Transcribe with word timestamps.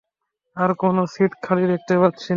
আর 0.57 0.71
কোন 0.73 0.95
সিট 1.05 1.31
খালি 1.43 1.63
দেখতে 1.67 1.93
পাচ্ছি 1.97 2.23
না। 2.23 2.29